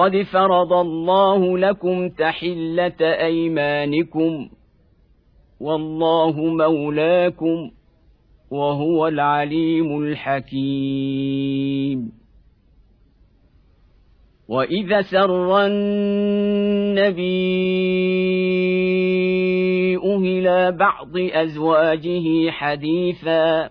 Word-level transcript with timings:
قد 0.00 0.22
فرض 0.32 0.72
الله 0.72 1.58
لكم 1.58 2.08
تحله 2.08 3.00
ايمانكم 3.00 4.48
والله 5.60 6.40
مولاكم 6.40 7.70
وهو 8.50 9.08
العليم 9.08 10.02
الحكيم 10.02 11.30
واذا 14.48 15.02
سر 15.02 15.66
النبي 15.66 17.30
إلى 20.40 20.72
بعض 20.72 21.16
ازواجه 21.16 22.50
حديثا 22.50 23.70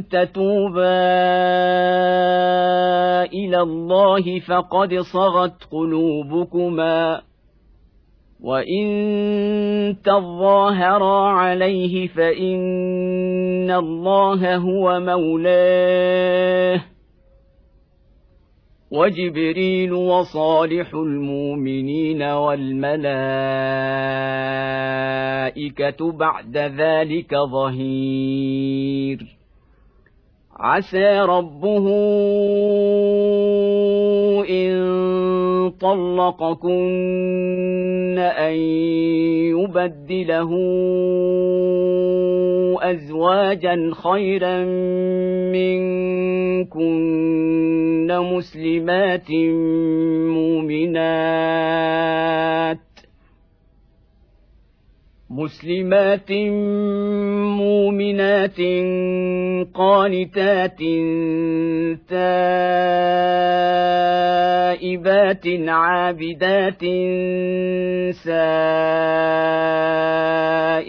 تتوبا 0.00 1.16
إلى 3.24 3.60
الله 3.60 4.40
فقد 4.40 4.94
صغت 4.94 5.64
قلوبكما. 5.72 7.20
وإن 8.40 9.96
تظاهرا 10.04 11.28
عليه 11.28 12.06
فإن 12.06 13.70
الله 13.70 14.56
هو 14.56 15.00
مولاه. 15.00 16.82
وجبريل 18.90 19.92
وصالح 19.92 20.94
المؤمنين 20.94 22.22
والملائكة 22.22 23.02
بعد 26.12 26.56
ذلك 26.56 27.34
ظهير. 27.34 29.36
عسى 30.58 31.20
ربه 31.20 31.86
إن 34.48 34.76
طلقكن 35.80 37.36
أن 38.18 38.54
يبدله 39.52 40.50
أزواجا 42.82 43.90
خيرا 43.94 44.64
منكن 45.52 47.06
مسلمات 48.08 49.30
مؤمنات. 50.36 51.55
مسلمات 55.36 56.32
مؤمنات 57.60 58.60
قانتات 59.74 60.80
تائبات 64.96 65.46
عابدات 65.68 66.82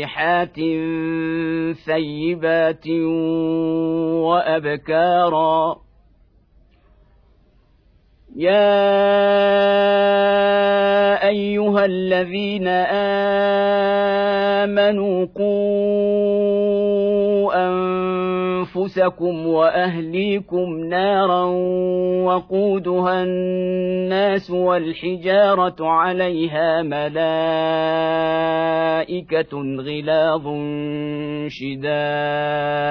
سائحات 0.00 0.58
ثيبات 1.84 2.88
وأبكارا 4.24 5.76
يا 8.36 8.80
أيها 11.28 11.84
الذين 11.84 12.68
آمنوا 12.68 14.29
قوا 15.34 16.50
أنفسكم 17.68 19.46
وأهليكم 19.46 20.84
نارا 20.84 21.44
وقودها 22.24 23.22
الناس 23.22 24.50
والحجارة 24.50 25.86
عليها 25.88 26.82
ملائكة 26.82 27.10
غلاظ 29.78 30.46
شداد 31.48 32.90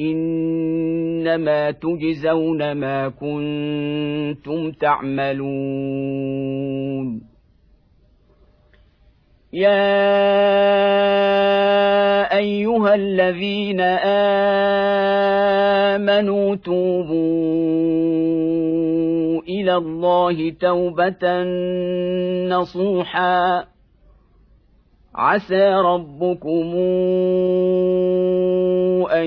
إنما 0.00 1.70
تجزون 1.70 2.72
ما 2.72 3.08
كنتم 3.08 4.70
تعملون. 4.70 5.40
يا 9.52 9.80
أيها 12.36 12.94
الذين 12.94 13.80
آمنوا 15.90 16.54
توبوا 16.54 17.50
إلى 19.42 19.76
الله 19.76 20.50
توبة 20.50 21.44
نصوحا. 22.48 23.69
عسى 25.14 25.68
ربكم 25.74 26.74
أن 29.10 29.26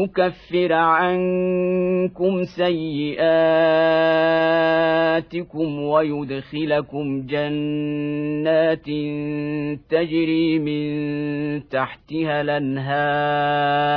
يكفر 0.00 0.72
عنكم 0.72 2.42
سيئاتكم 2.56 3.18
ويدخلكم 5.82 7.26
جنات 7.26 8.86
تجري 9.90 10.58
من 10.58 10.88
تحتها 11.68 12.40
الأنهار 12.40 13.88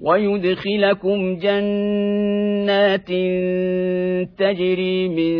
ويدخلكم 0.00 1.36
جنات 1.36 3.08
تجري 4.38 5.08
من 5.08 5.34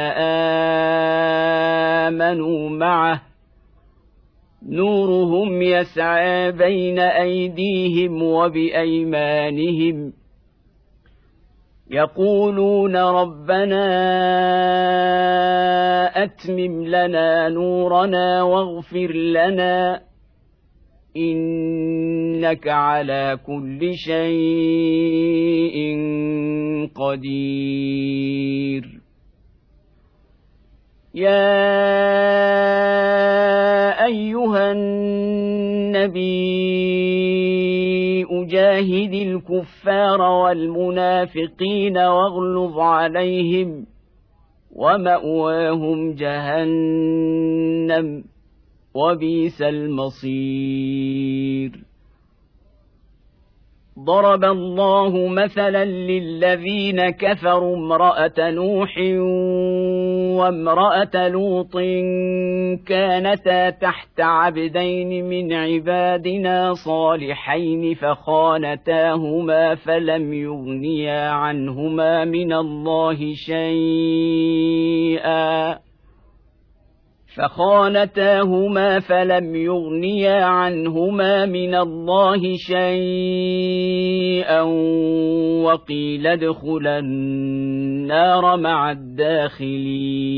آمنوا 2.13 2.69
معه. 2.69 3.21
نورهم 4.69 5.62
يسعى 5.62 6.51
بين 6.51 7.00
أيديهم 7.00 8.24
وبأيمانهم. 8.24 10.13
يقولون 11.92 12.95
ربنا 12.95 13.88
أتمم 16.24 16.86
لنا 16.86 17.50
نورنا 17.50 18.44
واغفر 18.44 19.12
لنا 19.13 20.01
إنك 21.18 22.68
على 22.68 23.39
كل 23.45 23.94
شيء 23.94 25.78
قدير. 26.95 28.84
يا 31.16 31.66
أيها 34.06 34.72
النبي 34.72 36.18
أجاهد 38.30 39.14
الكفار 39.14 40.22
والمنافقين 40.22 41.98
واغلظ 41.98 42.80
عليهم 42.80 43.86
ومأواهم 44.72 46.14
جهنم 46.14 47.58
وبئس 48.94 49.62
المصير. 49.62 51.08
ضرب 54.06 54.44
الله 54.44 55.28
مثلا 55.28 55.86
للذين 55.86 57.10
كفروا 57.10 57.76
امرأة 57.78 58.52
نوح 58.52 58.98
وامرأة 60.40 61.28
لوط 61.28 61.78
كانتا 62.88 63.70
تحت 63.70 64.20
عبدين 64.20 65.26
من 65.26 65.54
عبادنا 65.54 66.74
صالحين 66.74 67.94
فخانتاهما 67.94 69.76
فلم 69.76 70.34
يغنيا 70.34 71.30
عنهما 71.30 72.26
من 72.26 72.54
الله 72.54 73.34
شيئا. 73.46 74.68
فخانتاهما 77.38 79.00
فلم 79.00 79.56
يغنيا 79.56 80.44
عنهما 80.44 81.45
من 81.45 81.75
الله 81.75 82.57
شيئا 82.57 84.62
وقيل 85.63 86.28
ادخلا 86.28 87.00
النار 87.00 88.57
مع 88.57 88.92
الداخلين. 88.92 90.38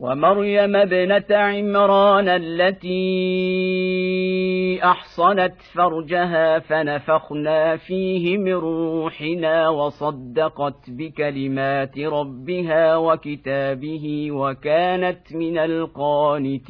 ومريم 0.00 0.76
ابنة 0.76 1.24
عمران 1.30 2.28
التي 2.28 2.98
أحصنت 4.84 5.54
فرجها 5.74 6.58
فنفخنا 6.58 7.76
فيه 7.76 8.38
من 8.38 8.52
روحنا 8.52 9.68
وصدقت 9.68 10.90
بكلمات 10.90 11.98
ربها 11.98 12.96
وكتابه 12.96 14.28
وكانت 14.30 15.32
من 15.34 15.58
القانتين. 15.58 16.68